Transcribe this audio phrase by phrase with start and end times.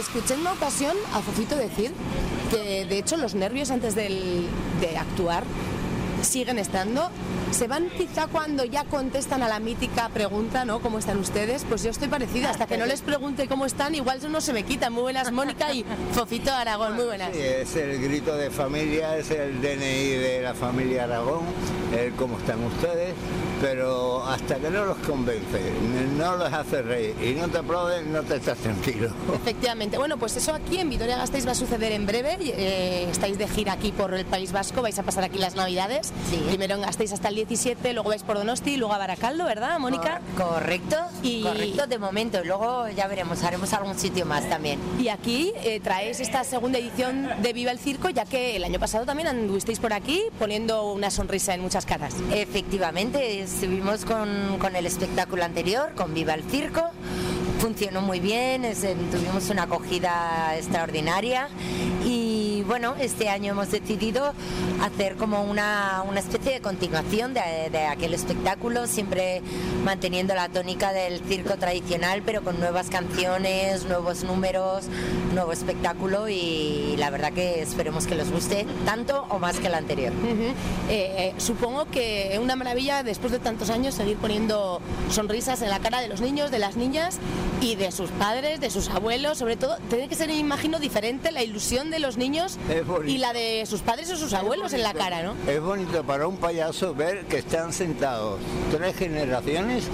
[0.00, 1.92] Escuché en una ocasión a Fofito decir
[2.50, 4.48] que de hecho los nervios antes de
[4.98, 5.44] actuar
[6.22, 7.10] siguen estando.
[7.50, 10.80] Se van quizá cuando ya contestan a la mítica pregunta, ¿no?
[10.80, 11.66] ¿Cómo están ustedes?
[11.68, 12.50] Pues yo estoy parecida.
[12.50, 14.88] Hasta que no les pregunte cómo están, igual no se me quita.
[14.88, 16.94] Muy buenas, Mónica y Fofito Aragón.
[16.94, 17.32] Muy buenas.
[17.34, 21.42] Sí, es el grito de familia, es el DNI de la familia Aragón,
[22.16, 23.14] cómo están ustedes,
[23.60, 25.60] pero hasta que no los convence,
[26.16, 29.10] no los hace reír y no te aplauden, no te estás tranquilo.
[29.34, 29.98] Efectivamente.
[29.98, 32.38] Bueno, pues eso aquí en Vitoria-Gasteiz va a suceder en breve.
[32.40, 36.12] Eh, estáis de gira aquí por el País Vasco, vais a pasar aquí las Navidades.
[36.30, 36.42] Sí.
[36.46, 40.20] Primero en Gasteiz hasta el 17, luego vais por Donosti, luego a Baracaldo, ¿verdad, Mónica?
[40.36, 42.42] Cor- Correcto, Y- correcto de momento.
[42.44, 44.78] Luego ya veremos, haremos algún sitio más también.
[44.98, 48.78] Y aquí eh, traéis esta segunda edición de Viva el Circo, ya que el año
[48.78, 52.14] pasado también anduvisteis por aquí poniendo una sonrisa en muchas caras.
[52.32, 56.90] Efectivamente, estuvimos con, con el espectáculo anterior, con Viva el Circo.
[57.58, 58.62] Funcionó muy bien,
[59.10, 61.48] tuvimos una acogida extraordinaria
[62.70, 64.32] bueno, este año hemos decidido
[64.80, 67.40] hacer como una, una especie de continuación de,
[67.88, 69.42] aquel espectáculo, siempre
[69.84, 74.84] manteniendo la tónica del circo tradicional, pero con nuevas canciones, nuevos números,
[75.34, 79.74] nuevo espectáculo y la verdad que esperemos que les guste tanto o más que el
[79.74, 80.12] anterior.
[80.22, 80.52] Eh,
[80.88, 85.80] eh, supongo que es una maravilla después de tantos años seguir poniendo sonrisas en la
[85.80, 87.18] cara de los niños, de las niñas
[87.60, 89.76] y de sus padres, de sus abuelos, sobre todo.
[89.88, 92.58] Tiene que ser, imagino, diferente la ilusión de los niños.
[93.06, 95.34] Y la de sus padres o sus abuelos en la cara, ¿no?
[95.46, 98.38] Es bonito para un payaso ver que están sentados
[98.70, 99.88] tres generaciones,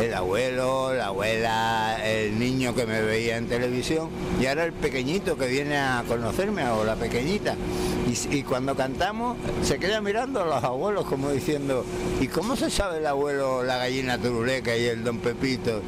[0.00, 4.08] el abuelo, la abuela, el niño que me veía en televisión
[4.40, 7.54] y ahora el pequeñito que viene a conocerme o la pequeñita.
[8.30, 11.84] Y, cuando cantamos se queda mirando a los abuelos como diciendo,
[12.20, 15.80] ¿y cómo se sabe el abuelo la gallina turuleca y el don Pepito?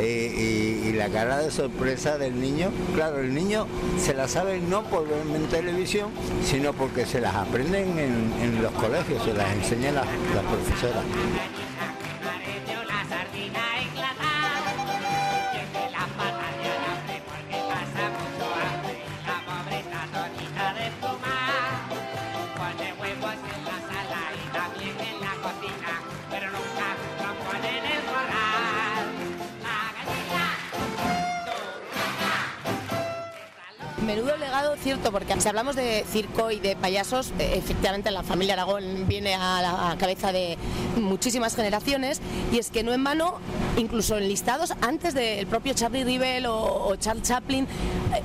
[0.00, 3.66] Y, y- y la cara de sorpresa del niño, claro, el niño
[3.98, 6.10] se la sabe no por verme en televisión,
[6.44, 11.04] sino porque se las aprenden en, los colegios, se las enseñan las profesoras.
[34.82, 39.34] Cierto, porque si hablamos de circo y de payasos, eh, efectivamente la familia Aragón viene
[39.34, 40.58] a la cabeza de
[40.96, 42.20] muchísimas generaciones
[42.52, 43.38] y es que no en vano,
[43.76, 47.68] incluso en listados antes del propio Charlie Rivel o, o Charles Chaplin,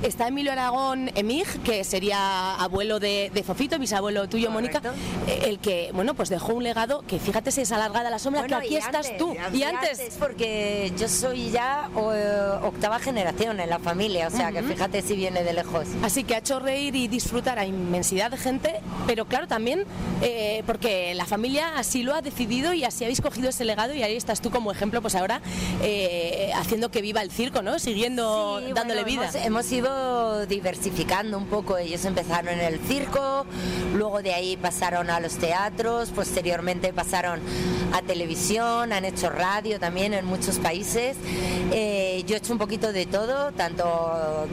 [0.02, 4.80] está Emilio Aragón Emig, que sería abuelo de, de Fofito, bisabuelo tuyo, Mónica,
[5.26, 8.42] eh, el que, bueno, pues dejó un legado que fíjate si es alargada la sombra,
[8.42, 9.34] Bueno, que aquí estás antes, tú.
[9.52, 14.52] y Y antes, porque yo soy ya o- octava generación en la familia, o sea
[14.52, 15.86] que fíjate si viene de lejos.
[16.02, 18.74] Así que ha hecho reír y disfrutar a inmensidad de gente,
[19.06, 19.84] pero claro, también
[20.22, 24.02] eh, porque la familia así lo ha decidido y así habéis cogido ese legado y
[24.02, 25.40] ahí estás tú como ejemplo, pues ahora
[25.82, 27.78] eh, haciendo que viva el circo, ¿no?
[27.78, 29.30] Siguiendo Sí, dándole bueno, vida.
[29.34, 31.76] Hemos, hemos ido diversificando un poco.
[31.76, 33.46] Ellos empezaron en el circo,
[33.94, 37.40] luego de ahí pasaron a los teatros, posteriormente pasaron
[37.92, 41.16] a televisión, han hecho radio también en muchos países.
[41.72, 44.46] Eh, yo he hecho un poquito de todo, tanto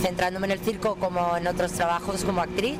[0.00, 2.78] centrándome en el circo como en otros trabajos como actriz.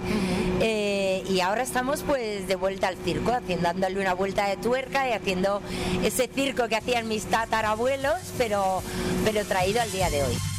[0.61, 5.09] Eh, y ahora estamos pues de vuelta al circo, haciendo, dándole una vuelta de tuerca
[5.09, 5.61] y haciendo
[6.05, 8.83] ese circo que hacían mis tatarabuelos, pero,
[9.25, 10.52] pero traído al día de hoy.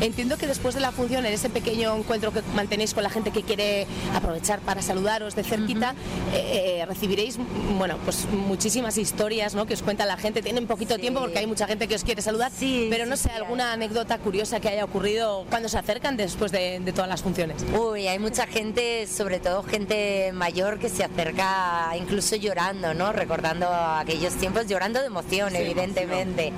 [0.00, 3.30] Entiendo que después de la función, en ese pequeño encuentro que mantenéis con la gente
[3.30, 5.94] que quiere aprovechar para saludaros de cerquita,
[6.34, 7.38] eh, eh, recibiréis
[7.78, 9.66] bueno, pues muchísimas historias ¿no?
[9.66, 10.42] que os cuenta la gente.
[10.42, 11.00] Tienen poquito Sí.
[11.00, 13.34] tiempo porque hay mucha gente que os quiere saludar, Sí, pero sí, no sé, sí,
[13.34, 17.64] alguna anécdota curiosa que haya ocurrido cuando se acercan después de, de todas las funciones.
[17.78, 23.12] Uy, hay mucha gente, sobre todo gente mayor, que se acerca incluso llorando, ¿no?
[23.12, 26.52] Recordando aquellos tiempos, llorando de emoción, evidentemente.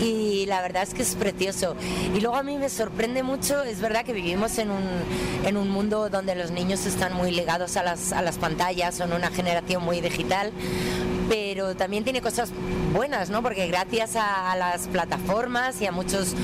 [0.00, 1.76] Y la verdad es que es precioso.
[2.14, 4.84] Y luego a mí me sorprende mucho, es verdad que vivimos en un,
[5.44, 9.12] en un mundo donde los niños están muy ligados a las, a las pantallas, son
[9.12, 10.52] una generación muy digital,
[11.28, 12.50] pero también tiene cosas
[12.92, 13.42] buenas, ¿no?
[13.42, 16.34] Porque gracias a, a las plataformas y a muchos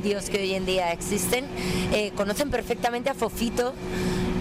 [0.00, 1.46] vídeos que hoy en día existen,
[1.92, 3.72] eh, conocen perfectamente a Fofito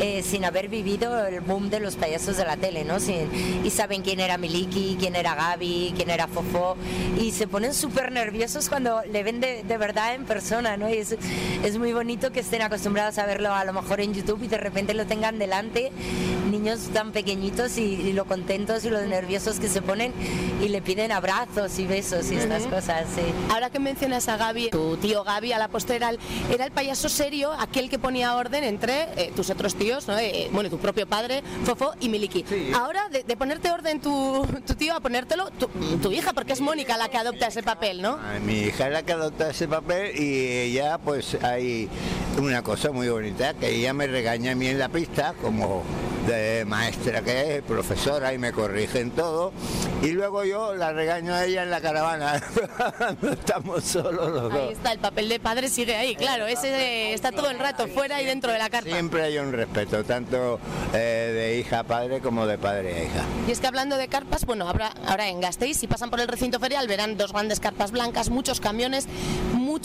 [0.01, 2.99] eh, sin haber vivido el boom de los payasos de la tele, ¿no?
[2.99, 3.29] Sin-
[3.63, 6.75] y saben quién era Miliki, quién era Gaby, quién era Fofó,
[7.17, 10.89] y se ponen súper nerviosos cuando le ven de, de verdad en persona, ¿no?
[10.89, 11.15] Y es,
[11.63, 14.57] es muy bonito que estén acostumbrados a verlo a lo mejor en YouTube y de
[14.57, 15.93] repente lo tengan delante,
[16.51, 20.11] niños tan pequeñitos y, y lo contentos y los nerviosos que se ponen
[20.61, 23.21] y le piden abrazos y besos y estas cosas, sí.
[23.49, 26.19] Ahora que mencionas a Gaby, tu tío Gaby a la posteral
[26.51, 30.17] era el payaso serio, aquel que ponía orden entre eh, tus otros tíos, ¿no?
[30.17, 32.45] Eh, bueno, tu propio padre, Fofo y Miliki.
[32.47, 32.71] Sí.
[32.75, 35.67] Ahora, de, de ponerte orden tu, tu tío a ponértelo tu,
[36.01, 38.17] tu hija, porque es Mónica la que adopta ese papel, ¿no?
[38.45, 41.89] Mi hija es la que adopta ese papel y ella pues hay
[42.39, 45.83] una cosa muy bonita, que ella me regaña a mí en la pista como
[46.27, 49.53] de maestra que es, profesora y me corrige en todo
[50.01, 52.41] y luego yo la regaño a ella en la caravana
[52.97, 54.71] cuando estamos solos los Ahí dos.
[54.73, 58.25] está, el papel de padre sigue ahí, claro, ese está todo el rato fuera y
[58.25, 58.89] dentro de la carpa.
[58.89, 60.59] Siempre hay un respeto, tanto
[60.93, 63.23] eh, de hija a padre como de padre a hija.
[63.47, 66.27] Y es que hablando de carpas, bueno, ahora, ahora en Gasteiz, si pasan por el
[66.27, 69.07] recinto ferial, verán dos grandes carpas blancas, muchos camiones,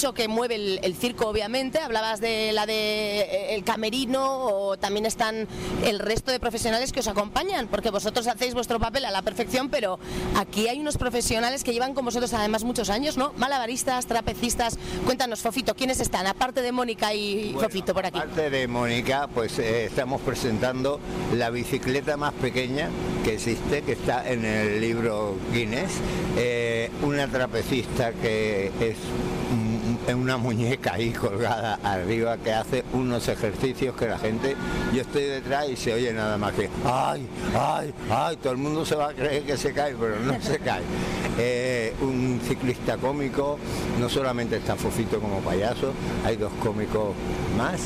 [0.00, 1.78] mucho que mueve el, el circo, obviamente.
[1.78, 5.46] Hablabas de la de eh, el camerino o también están
[5.84, 9.68] el resto de profesionales que os acompañan, porque vosotros hacéis vuestro papel a la perfección,
[9.68, 9.98] pero
[10.38, 13.34] aquí hay unos profesionales que llevan con vosotros además muchos años, ¿no?
[13.36, 14.78] Malabaristas, trapecistas.
[15.04, 16.26] Cuéntanos, Fofito, ¿quiénes están?
[16.26, 18.18] Aparte de Mónica y Bueno, Fofito por aquí.
[18.18, 20.98] Aparte de Mónica, pues eh, estamos presentando
[21.36, 22.88] la bicicleta más pequeña
[23.22, 25.92] que existe, que está en el libro Guinness.
[26.38, 28.96] Eh, una trapecista que es
[30.08, 34.54] un- una muñeca ahí colgada arriba que hace unos ejercicios que la gente,
[34.94, 37.26] yo estoy detrás y se oye nada más que ay,
[37.58, 40.58] ay, ay, todo el mundo se va a creer que se cae, pero no se
[40.58, 40.82] cae.
[41.42, 43.56] Eh, un ciclista cómico,
[43.98, 45.92] no solamente está Fofito como payaso,
[46.26, 47.14] hay dos cómicos
[47.56, 47.80] más.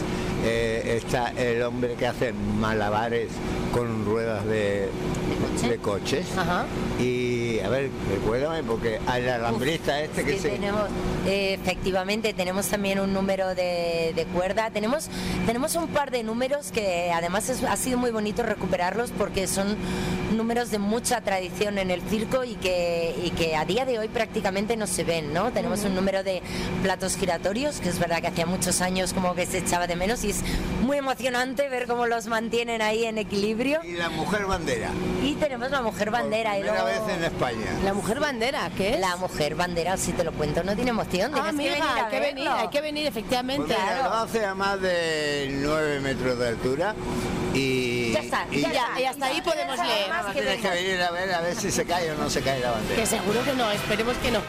[0.45, 3.29] Eh, está el hombre que hace malabares
[3.73, 4.89] con ruedas de,
[5.69, 6.27] de coches.
[6.37, 6.65] Ajá.
[6.99, 10.49] Y a ver, recuérdame, porque al alambrista este que Sí, se.
[10.51, 10.89] tenemos,
[11.27, 14.71] eh, efectivamente, tenemos también un número de, de cuerda.
[14.71, 15.09] Tenemos,
[15.47, 19.77] tenemos un par de números que además es- ha sido muy bonito recuperarlos porque son
[20.37, 24.09] números de mucha tradición en el circo y que, y que a día de hoy
[24.09, 25.53] prácticamente no se ven, ¿no?
[25.53, 26.43] Tenemos un número de
[26.83, 30.25] platos giratorios, que es verdad que hacía muchos años como que se echaba de menos
[30.25, 30.41] y es
[30.83, 33.81] muy emocionante ver cómo los mantienen ahí en equilibrio.
[33.85, 34.91] Y la mujer bandera.
[35.23, 36.51] Y tenemos la mujer bandera.
[36.51, 37.44] Por y primera luego- vez en España.
[37.85, 39.01] La mujer bandera, ¿qué es?
[39.01, 41.33] la mujer bandera, si te lo cuento, no tiene emoción.
[41.35, 43.75] Ah, tienes que venir hay que venir, hay que venir, Pues efectivamente.
[43.79, 44.03] mira, Claro.
[44.05, 46.95] lo hace a más de 9 metros de altura
[47.53, 48.13] y.
[48.13, 49.01] Ya está, y ya, ya, está.
[49.01, 50.11] y hasta ahí podemos leer.
[50.33, 52.71] Tienes que venir a ver a ver si se cae o no se cae la
[52.71, 52.97] bandera.
[53.01, 54.41] Que seguro que no, esperemos que no.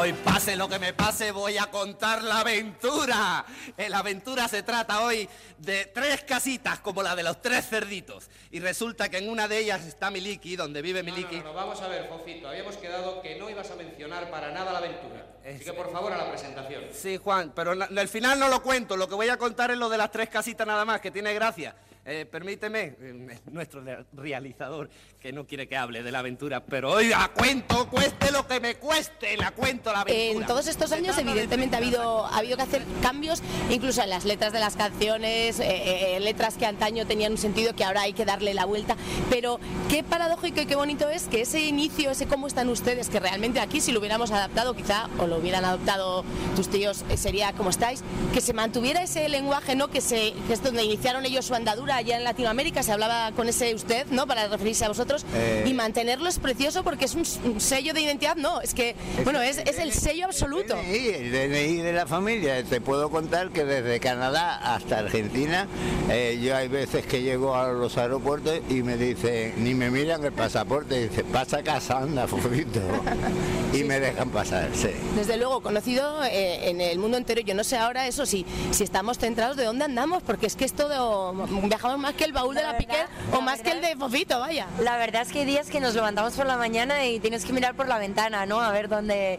[0.00, 3.44] Hoy pase lo que me pase, voy a contar la aventura.
[3.76, 5.28] Eh, La aventura se trata hoy
[5.58, 8.30] de tres casitas como la de los tres cerditos.
[8.52, 11.38] Y resulta que en una de ellas está Miliki, donde vive Miliki.
[11.38, 12.48] no, no, vamos a ver, Fofito.
[12.48, 15.26] Habíamos quedado que no ibas a mencionar para nada la aventura.
[15.44, 16.84] Así que por favor a la presentación.
[16.92, 18.96] Sí, Juan, pero na- al final no lo cuento.
[18.96, 21.34] Lo que voy a contar es lo de las tres casitas nada más, que tiene
[21.34, 21.74] gracia.
[22.10, 24.88] Eh, permíteme, eh, nuestro re- realizador,
[25.20, 28.60] que no quiere que hable de la aventura, pero hoy la cuento, cueste lo que
[28.60, 30.40] me cueste, la cuento la aventura.
[30.40, 34.24] En todos estos años, evidentemente, ha habido, ha habido que hacer cambios, incluso en las
[34.24, 38.14] letras de las canciones, eh, eh, letras que antaño tenían un sentido que ahora hay
[38.14, 38.96] que darle la vuelta.
[39.28, 39.60] Pero
[39.90, 43.60] qué paradójico y qué bonito es que ese inicio, ese cómo están ustedes, que realmente
[43.60, 46.24] aquí, si lo hubiéramos adaptado, quizá, o lo hubieran adoptado
[46.56, 49.88] tus tíos, sería como estáis, que se mantuviera ese lenguaje, ¿no?
[49.88, 53.48] Que, se, que es donde iniciaron ellos su andadura allá en Latinoamérica, se hablaba con
[53.48, 54.26] ese usted, ¿no?
[54.26, 55.24] Para referirse a vosotros.
[55.34, 55.64] Eh.
[55.66, 57.24] Y mantenerlo es precioso porque es un,
[57.60, 60.76] sello de identidad, no, es que, bueno, es, es el sello absoluto.
[60.76, 62.62] El DNI, el DNI de la familia.
[62.64, 65.66] Te puedo contar que desde Canadá hasta Argentina,
[66.10, 70.24] eh, yo hay veces que llego a los aeropuertos y me dicen, ni me miran
[70.24, 72.80] el pasaporte, dice, pasa a casa, anda, fofito.
[73.72, 74.90] y me dejan pasar, sí.
[75.16, 78.84] Desde luego, conocido eh, en el mundo entero, yo no sé ahora eso sí, si
[78.84, 81.32] estamos centrados de dónde andamos, porque es que es todo,
[81.64, 84.66] viajamos más que el baúl de La verdad, o más que el de Fofito, vaya.
[84.82, 87.52] La verdad es que hay días que nos levantamos por la mañana y tienes que
[87.52, 88.60] mirar por la ventana, ¿no?
[88.60, 89.38] A ver dónde,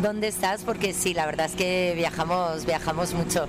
[0.00, 3.48] dónde estás, porque sí, la verdad es que viajamos, viajamos mucho.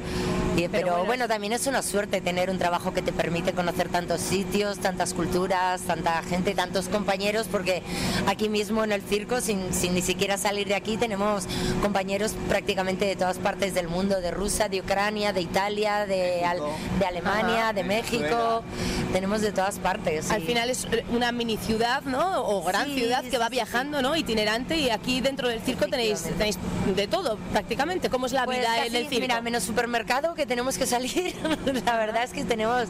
[0.55, 3.89] Y- pero bueno, bueno, también es una suerte tener un trabajo que te permite conocer
[3.89, 7.81] tantos sitios, tantas culturas, tanta gente, tantos compañeros, porque
[8.27, 11.45] aquí mismo en el circo, sin, sin ni siquiera salir de aquí, tenemos
[11.81, 16.61] compañeros prácticamente de todas partes del mundo, de Rusia, de Ucrania, de Italia, de, Al-
[16.99, 17.73] de Alemania, Ajá.
[17.73, 18.63] de México,
[19.11, 20.29] tenemos de todas partes.
[20.31, 22.43] Al y- final es una mini ciudad, ¿no?
[22.45, 24.15] O gran Sí, ciudad que va viajando, ¿no?
[24.15, 26.57] Itinerante y aquí dentro del circo tenéis, tenéis
[26.95, 28.09] de todo, prácticamente.
[28.09, 29.21] ¿Cómo es la Pues vida en casi, el circo?
[29.21, 31.33] Mira, menos supermercado, que que tenemos que salir.
[31.85, 32.87] la verdad es que tenemos,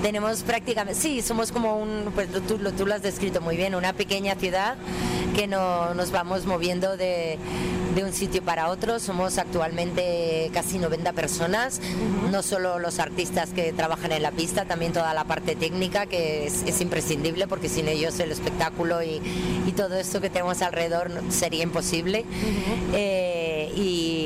[0.00, 3.74] tenemos prácticamente, sí, somos como un, pues tú, lo- tú lo has descrito muy bien,
[3.74, 4.76] una pequeña ciudad
[5.34, 7.36] que no, nos vamos moviendo de,
[7.96, 9.00] de un sitio para otro.
[9.00, 11.80] Somos actualmente casi 90 personas,
[12.30, 16.46] no solo los artistas que trabajan en la pista, también toda la parte técnica que
[16.46, 19.20] es, es imprescindible porque sin ellos el espectáculo y,
[19.66, 22.24] y todo esto que tenemos alrededor sería imposible.
[22.92, 24.23] Eh, y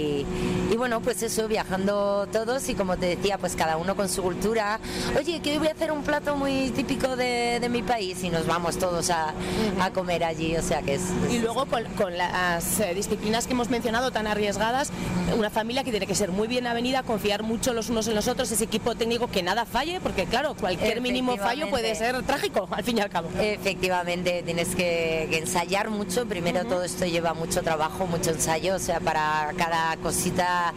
[0.79, 4.81] bueno, pues eso, viajando todos y como te decía, pues cada uno con su cultura.
[5.19, 8.31] Oye, que hoy voy a hacer un plato muy típico de, de mi país y
[8.31, 9.35] nos vamos todos a,
[9.81, 11.03] a comer allí, o sea que es...
[11.31, 14.91] Y luego con, con las eh, disciplinas que hemos mencionado tan arriesgadas,
[15.37, 18.29] una familia que tiene que ser muy bien avenida, confiar mucho los unos en los
[18.29, 22.69] otros, ese equipo técnico que nada falle, porque claro, cualquier mínimo fallo puede ser trágico,
[22.71, 23.29] al fin y al cabo.
[23.41, 26.27] Efectivamente, tienes que, que ensayar mucho.
[26.27, 28.77] Primero todo esto lleva mucho trabajo, mucho ensayo.
[28.77, 30.68] O sea, para cada cosita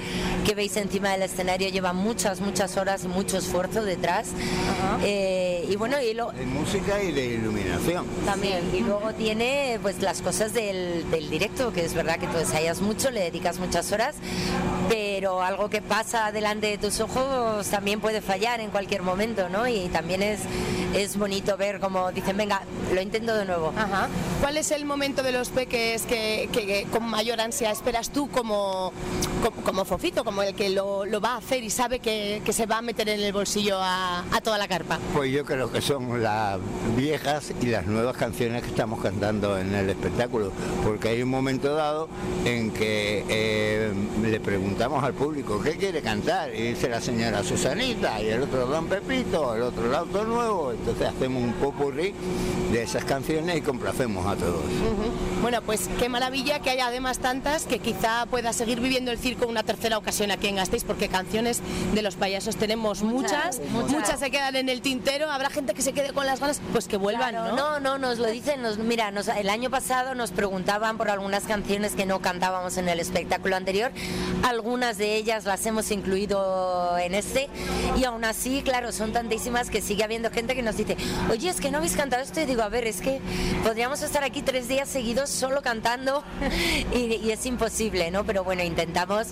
[0.45, 4.29] que veis encima del escenario lleva muchas, muchas horas mucho esfuerzo detrás.
[5.03, 8.05] Eh, y bueno, y lo, De música y de iluminación.
[8.25, 8.69] también.
[8.73, 12.81] Y luego tiene pues las cosas del, del directo, que es verdad que tú ensayas
[12.81, 14.15] mucho, le dedicas muchas horas,
[15.01, 19.65] pero algo que pasa delante de tus ojos también puede fallar en cualquier momento, ¿no?
[19.65, 20.41] Y también es,
[20.93, 22.61] es bonito ver como dicen, venga,
[22.93, 23.71] lo intento de nuevo.
[23.77, 24.09] Ajá.
[24.41, 28.29] ¿Cuál es el momento de los peques que, que- que con mayor ansia esperas tú
[28.31, 28.91] como,
[29.41, 32.51] como, como Fofito, como el que lo, lo va a hacer y sabe que, que
[32.51, 34.99] se va a meter en el bolsillo a, a toda la carpa?
[35.15, 36.59] Pues yo creo que son las
[36.97, 40.51] viejas y las nuevas canciones que estamos cantando en el espectáculo,
[40.83, 42.09] porque hay un momento dado
[42.43, 44.39] en que eh, le
[44.81, 48.87] preguntamos al público qué quiere cantar y dice la señora Susanita y el otro Don
[48.87, 52.15] Pepito, el otro el auto nuevo, entonces hacemos un popurrí
[52.71, 54.55] de esas canciones y complacemos a todos.
[54.65, 55.39] Ujú.
[55.43, 59.45] Bueno, pues qué maravilla que haya además tantas que quizá pueda seguir viviendo el circo
[59.45, 61.61] una tercera ocasión aquí en Gasteiz, porque canciones
[61.93, 64.19] de los payasos tenemos muchas, muchas, muchas.
[64.19, 66.97] se quedan en el tintero, habrá gente que se quede con las ganas, pues que
[66.97, 67.79] vuelvan, Claro, ¿no?
[67.79, 68.63] no, no, nos lo dicen.
[68.63, 72.89] Nos, mira, nos- el año pasado nos preguntaban por algunas canciones que no cantábamos en
[72.89, 73.91] el espectáculo anterior.
[74.43, 77.49] Algunas de ellas las hemos incluido en este.
[77.97, 80.95] Y aún así, claro, son tantísimas que sigue habiendo gente que nos dice,
[81.29, 82.39] oye, es que no habéis cantado esto.
[82.39, 83.19] Y digo, a ver, es que
[83.65, 86.23] podríamos estar aquí tres días seguidos solo cantando
[86.95, 88.23] y, y es imposible, ¿no?
[88.23, 89.27] Pero bueno, intentamos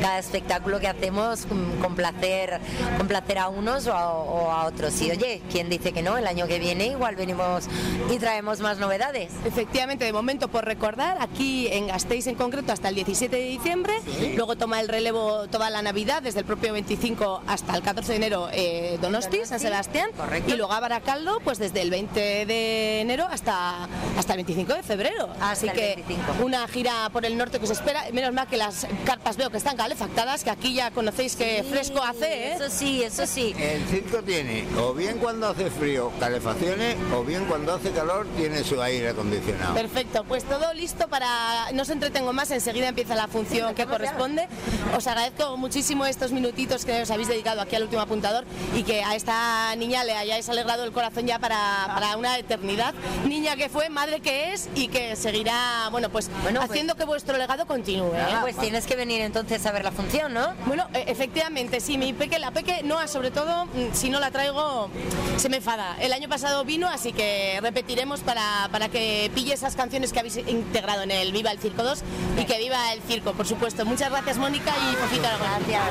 [0.00, 1.46] cada espectáculo que hacemos
[1.82, 2.60] complacer,
[2.96, 5.00] complacer a unos o a, o a otros.
[5.02, 6.16] Y oye, ¿quién dice que no?
[6.16, 7.64] El año que viene igual venimos
[8.12, 9.32] y traemos más novedades.
[9.44, 13.92] Efectivamente, de momento por recordar, aquí en Gasteiz en concreto hasta el 17 de diciembre,
[14.36, 18.16] luego toma el relevo toda la Navidad, desde el propio 25 hasta el 14 de
[18.16, 20.52] enero eh, Donosti, San Sebastián, correcto.
[20.52, 23.88] y luego a Baracaldo, pues desde el 20 de enero hasta,
[24.18, 25.28] hasta el 25 de febrero.
[25.40, 26.44] Así el que 25.
[26.44, 29.56] una gira por el norte que se espera, menos mal que las carpas veo que
[29.58, 32.54] están calefactadas, que aquí ya conocéis que fresco hace, ¿eh?
[32.54, 33.54] Eso sí, eso sí.
[33.58, 38.64] El circo tiene, o bien cuando hace frío, calefacciones, o bien cuando hace calor, tiene
[38.64, 39.74] su aire acondicionado.
[39.74, 41.70] Perfecto, pues todo listo para.
[41.72, 44.48] No os entretengo más, enseguida empieza la función que corresponde.
[44.96, 48.44] Os agradezco muchísimo estos minutitos que os habéis dedicado aquí al último apuntador
[48.76, 52.94] y que a esta niña le hayáis alegrado el corazón ya para, para una eternidad.
[53.26, 57.04] Niña que fue, madre que es y que seguirá, bueno, pues Bueno, pues- haciendo que
[57.04, 58.14] vuestro legado continúe.
[58.14, 58.36] ¿eh?
[58.40, 60.52] Pues tienes que venir entonces a ver la función, ¿no?
[60.66, 64.30] Bueno, e- efectivamente, sí, mi peque, la peque, no, sobre todo, mm, si no la
[64.30, 64.90] traigo,
[65.36, 65.96] se me enfada.
[66.00, 70.36] El año pasado vino, así que repetiremos para, para que pille esas canciones que habéis
[70.36, 72.02] integrado en el Viva el Circo 2
[72.40, 73.84] y que viva el circo, por supuesto.
[73.84, 75.48] Muchas gracias, Mónica y Fofito Aragón.
[75.66, 75.82] Gracias.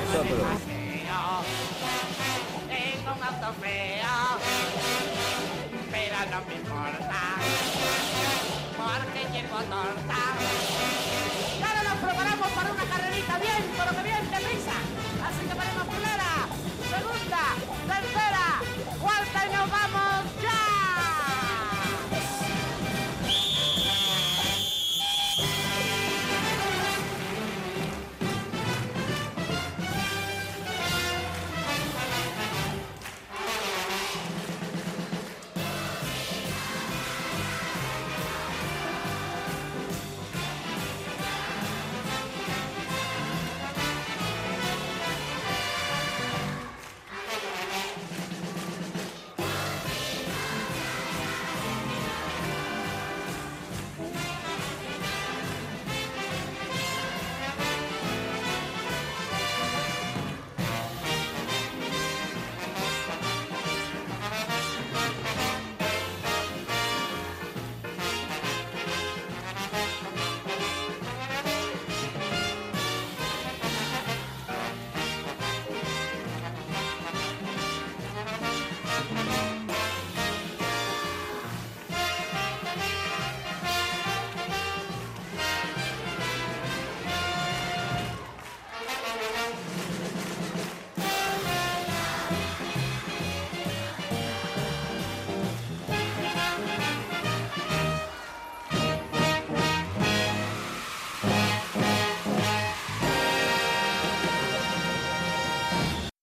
[2.69, 4.15] Tengo un auto feo,
[5.91, 7.21] pero no me importa,
[8.77, 10.21] porque llevo torta.
[11.59, 14.12] Y ahora nos preparamos para una carrerita bien, pero que bien